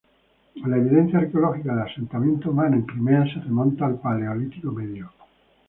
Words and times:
La 0.65 0.77
evidencia 0.77 1.19
arqueológica 1.19 1.75
de 1.75 1.83
asentamiento 1.83 2.49
humano 2.49 2.75
en 2.75 2.87
Crimea 2.87 3.23
se 3.31 3.39
remonta 3.39 3.85
al 3.85 3.99
Paleolítico 3.99 4.71
Medio. 4.71 5.11